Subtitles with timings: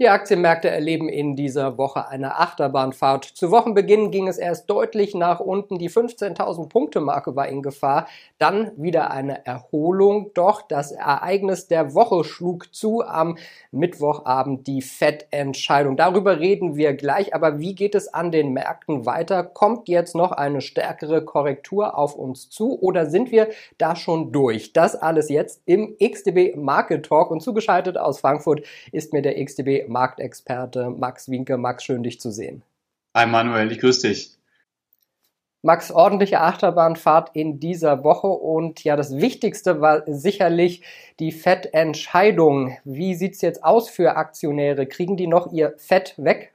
[0.00, 3.22] Die Aktienmärkte erleben in dieser Woche eine Achterbahnfahrt.
[3.22, 5.78] Zu Wochenbeginn ging es erst deutlich nach unten.
[5.78, 8.08] Die 15.000 Punkte Marke war in Gefahr.
[8.38, 10.30] Dann wieder eine Erholung.
[10.32, 13.36] Doch das Ereignis der Woche schlug zu am
[13.72, 15.98] Mittwochabend die FED-Entscheidung.
[15.98, 17.34] Darüber reden wir gleich.
[17.34, 19.44] Aber wie geht es an den Märkten weiter?
[19.44, 24.72] Kommt jetzt noch eine stärkere Korrektur auf uns zu oder sind wir da schon durch?
[24.72, 29.89] Das alles jetzt im XTB Market Talk und zugeschaltet aus Frankfurt ist mir der XTB
[29.90, 31.58] Marktexperte Max Winke.
[31.58, 32.62] Max, schön dich zu sehen.
[33.14, 34.36] Hi Manuel, ich grüße dich.
[35.62, 40.82] Max, ordentliche Achterbahnfahrt in dieser Woche und ja, das Wichtigste war sicherlich
[41.18, 42.78] die Fettentscheidung.
[42.84, 44.86] Wie sieht es jetzt aus für Aktionäre?
[44.86, 46.54] Kriegen die noch ihr Fett weg?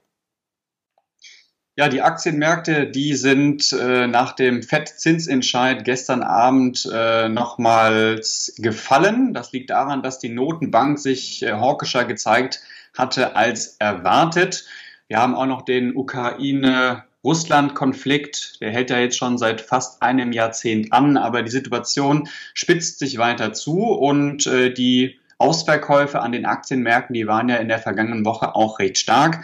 [1.78, 9.34] Ja, die Aktienmärkte, die sind äh, nach dem Fettzinsentscheid gestern Abend äh, nochmals gefallen.
[9.34, 12.62] Das liegt daran, dass die Notenbank sich äh, hawkischer gezeigt
[12.98, 14.64] hatte als erwartet.
[15.10, 18.62] Wir haben auch noch den Ukraine-Russland-Konflikt.
[18.62, 23.18] Der hält ja jetzt schon seit fast einem Jahrzehnt an, aber die Situation spitzt sich
[23.18, 28.24] weiter zu und äh, die Ausverkäufe an den Aktienmärkten, die waren ja in der vergangenen
[28.24, 29.44] Woche auch recht stark.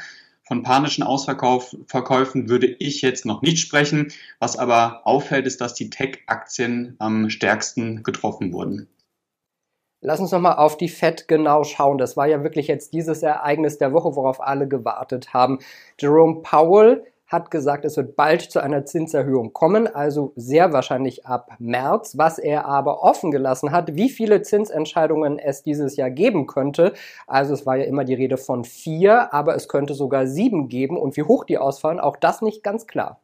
[0.51, 4.11] Von panischen Ausverkäufen würde ich jetzt noch nicht sprechen.
[4.37, 8.89] Was aber auffällt, ist, dass die Tech-Aktien am stärksten getroffen wurden.
[10.01, 11.97] Lass uns nochmal auf die FED genau schauen.
[11.97, 15.59] Das war ja wirklich jetzt dieses Ereignis der Woche, worauf alle gewartet haben.
[15.97, 21.51] Jerome Powell hat gesagt, es wird bald zu einer Zinserhöhung kommen, also sehr wahrscheinlich ab
[21.59, 22.17] März.
[22.17, 26.93] Was er aber offen gelassen hat, wie viele Zinsentscheidungen es dieses Jahr geben könnte.
[27.27, 30.97] Also es war ja immer die Rede von vier, aber es könnte sogar sieben geben.
[30.97, 33.21] Und wie hoch die ausfallen, auch das nicht ganz klar.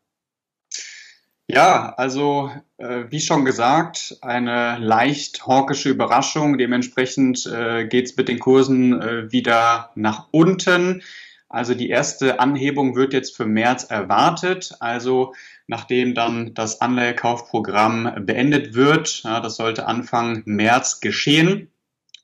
[1.50, 6.58] Ja, also äh, wie schon gesagt, eine leicht hawkische Überraschung.
[6.58, 11.02] Dementsprechend äh, geht es mit den Kursen äh, wieder nach unten.
[11.50, 14.76] Also die erste Anhebung wird jetzt für März erwartet.
[14.80, 15.34] Also
[15.68, 21.72] nachdem dann das Anleihekaufprogramm beendet wird, ja, das sollte Anfang März geschehen.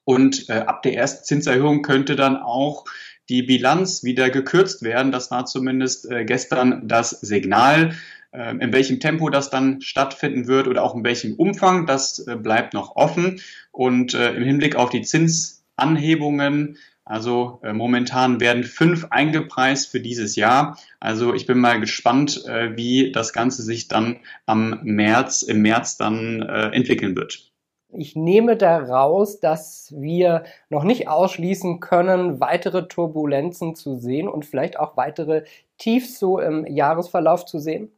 [0.03, 2.83] Und äh, ab der ersten Zinserhöhung könnte dann auch
[3.29, 5.13] die Bilanz wieder gekürzt werden.
[5.13, 7.95] Das war zumindest äh, gestern das Signal.
[8.33, 12.35] Ähm, in welchem Tempo das dann stattfinden wird oder auch in welchem Umfang, das äh,
[12.35, 13.39] bleibt noch offen.
[13.71, 20.35] Und äh, im Hinblick auf die Zinsanhebungen, also äh, momentan werden fünf eingepreist für dieses
[20.35, 20.77] Jahr.
[20.99, 26.41] Also ich bin mal gespannt, wie das Ganze sich dann am März, im März dann
[26.41, 27.53] entwickeln wird.
[27.95, 34.79] Ich nehme daraus, dass wir noch nicht ausschließen können, weitere Turbulenzen zu sehen und vielleicht
[34.79, 35.43] auch weitere
[35.77, 37.91] Tiefs so im Jahresverlauf zu sehen.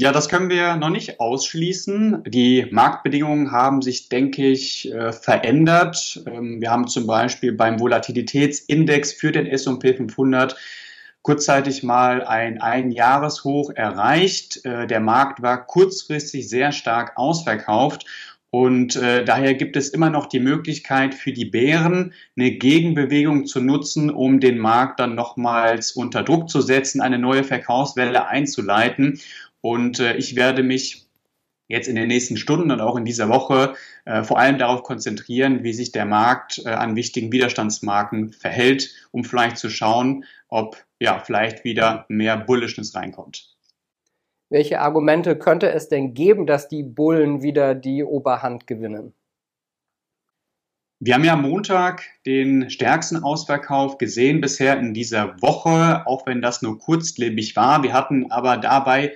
[0.00, 2.22] Ja, das können wir noch nicht ausschließen.
[2.28, 6.22] Die Marktbedingungen haben sich, denke ich, äh, verändert.
[6.24, 10.56] Ähm, wir haben zum Beispiel beim Volatilitätsindex für den S&P 500
[11.22, 14.64] kurzzeitig mal ein Einjahreshoch erreicht.
[14.64, 18.06] Äh, der Markt war kurzfristig sehr stark ausverkauft
[18.50, 23.60] und äh, daher gibt es immer noch die Möglichkeit für die Bären eine Gegenbewegung zu
[23.60, 29.20] nutzen, um den Markt dann nochmals unter Druck zu setzen, eine neue Verkaufswelle einzuleiten.
[29.68, 31.06] Und äh, ich werde mich
[31.68, 33.74] jetzt in den nächsten Stunden und auch in dieser Woche
[34.06, 39.24] äh, vor allem darauf konzentrieren, wie sich der Markt äh, an wichtigen Widerstandsmarken verhält, um
[39.24, 43.54] vielleicht zu schauen, ob ja vielleicht wieder mehr Bullishness reinkommt.
[44.48, 49.12] Welche Argumente könnte es denn geben, dass die Bullen wieder die Oberhand gewinnen?
[51.00, 56.60] Wir haben ja Montag den stärksten Ausverkauf gesehen bisher in dieser Woche, auch wenn das
[56.60, 57.84] nur kurzlebig war.
[57.84, 59.12] Wir hatten aber dabei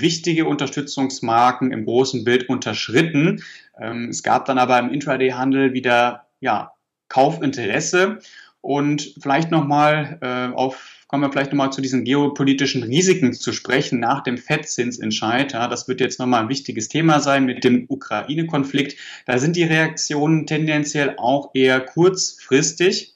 [0.00, 3.42] wichtige Unterstützungsmarken im großen Bild unterschritten.
[3.78, 6.72] Ähm, es gab dann aber im Intraday-Handel wieder ja,
[7.08, 8.18] Kaufinteresse
[8.60, 14.00] und vielleicht nochmal äh, auf kommen wir vielleicht nochmal zu diesen geopolitischen Risiken zu sprechen
[14.00, 15.52] nach dem Fettzinsentscheid.
[15.52, 18.96] Ja, das wird jetzt nochmal ein wichtiges Thema sein mit dem Ukraine-Konflikt.
[19.26, 23.12] Da sind die Reaktionen tendenziell auch eher kurzfristig.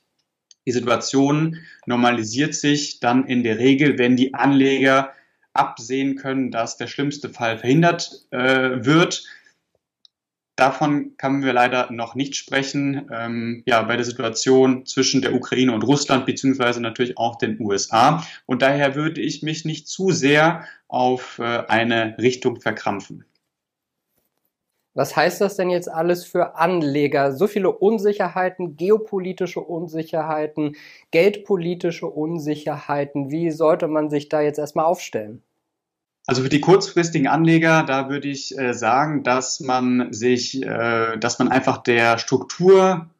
[0.66, 1.56] Die Situation
[1.86, 5.14] normalisiert sich dann in der Regel, wenn die Anleger
[5.58, 9.24] absehen können, dass der schlimmste Fall verhindert äh, wird.
[10.56, 13.10] Davon können wir leider noch nicht sprechen.
[13.12, 18.24] Ähm, ja, bei der Situation zwischen der Ukraine und Russland beziehungsweise natürlich auch den USA.
[18.46, 23.26] Und daher würde ich mich nicht zu sehr auf äh, eine Richtung verkrampfen.
[24.96, 27.32] Was heißt das denn jetzt alles für Anleger?
[27.32, 30.74] So viele Unsicherheiten, geopolitische Unsicherheiten,
[31.10, 33.30] geldpolitische Unsicherheiten.
[33.30, 35.42] Wie sollte man sich da jetzt erstmal aufstellen?
[36.26, 41.38] Also für die kurzfristigen Anleger, da würde ich äh, sagen, dass man sich, äh, dass
[41.38, 43.10] man einfach der Struktur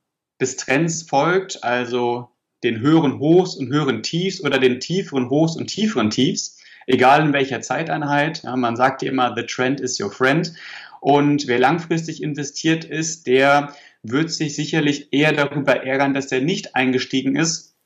[0.40, 2.30] des Trends folgt, also
[2.64, 7.32] den höheren Hochs und höheren Tiefs oder den tieferen Hochs und tieferen Tiefs, egal in
[7.32, 8.42] welcher Zeiteinheit.
[8.42, 10.52] Ja, man sagt ja immer, the trend is your friend.
[11.00, 16.74] Und wer langfristig investiert ist, der wird sich sicherlich eher darüber ärgern, dass er nicht
[16.74, 17.76] eingestiegen ist,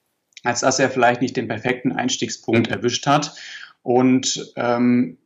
[0.42, 3.34] als dass er vielleicht nicht den perfekten Einstiegspunkt erwischt hat.
[3.82, 5.18] Und ähm,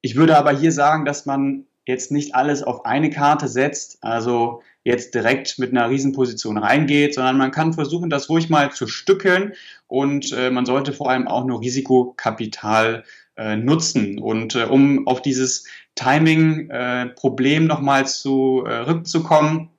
[0.00, 4.62] ich würde aber hier sagen, dass man jetzt nicht alles auf eine Karte setzt, also
[4.84, 9.52] jetzt direkt mit einer Riesenposition reingeht, sondern man kann versuchen, das ruhig mal zu stückeln
[9.86, 13.04] und äh, man sollte vor allem auch nur Risikokapital
[13.36, 14.18] äh, nutzen.
[14.18, 19.70] Und äh, um auf dieses Timing-Problem äh, nochmal zurückzukommen,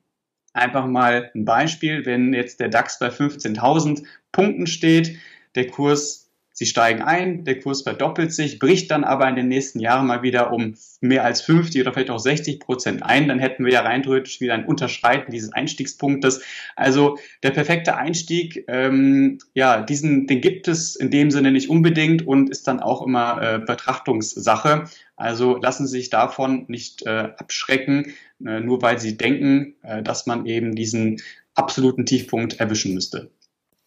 [0.54, 5.18] äh, einfach mal ein Beispiel, wenn jetzt der DAX bei 15.000 Punkten steht,
[5.56, 6.23] der Kurs
[6.56, 10.22] Sie steigen ein, der Kurs verdoppelt sich, bricht dann aber in den nächsten Jahren mal
[10.22, 13.28] wieder um mehr als 50 oder vielleicht auch 60 Prozent ein.
[13.28, 16.44] Dann hätten wir ja rein theoretisch wieder ein Unterschreiten dieses Einstiegspunktes.
[16.76, 22.28] Also der perfekte Einstieg, ähm, ja, diesen, den gibt es in dem Sinne nicht unbedingt
[22.28, 24.86] und ist dann auch immer äh, Betrachtungssache.
[25.16, 28.14] Also lassen Sie sich davon nicht äh, abschrecken,
[28.46, 31.20] äh, nur weil Sie denken, äh, dass man eben diesen
[31.56, 33.32] absoluten Tiefpunkt erwischen müsste.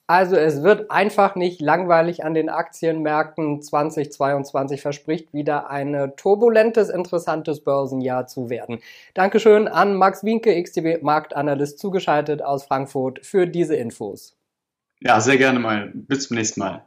[0.09, 3.61] Also es wird einfach nicht langweilig an den Aktienmärkten.
[3.61, 8.79] 2022 verspricht wieder ein turbulentes, interessantes Börsenjahr zu werden.
[9.15, 14.37] Dankeschön an Max Winke, XTB Marktanalyst, zugeschaltet aus Frankfurt für diese Infos.
[15.01, 15.91] Ja, sehr gerne mal.
[15.93, 16.85] Bis zum nächsten Mal.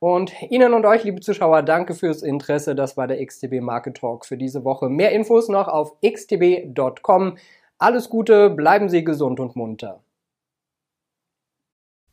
[0.00, 2.74] Und Ihnen und euch, liebe Zuschauer, danke fürs Interesse.
[2.74, 4.88] Das war der XTB Market Talk für diese Woche.
[4.88, 7.36] Mehr Infos noch auf xtb.com.
[7.78, 10.00] Alles Gute, bleiben Sie gesund und munter.